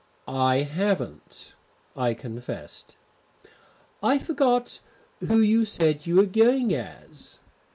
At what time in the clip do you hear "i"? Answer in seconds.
0.27-0.63, 1.95-2.15, 4.01-4.17